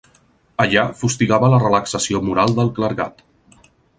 Allà 0.63 0.85
fustigava 1.01 1.51
la 1.55 1.59
relaxació 1.65 2.23
moral 2.31 2.57
del 2.61 2.75
clergat. 2.79 3.23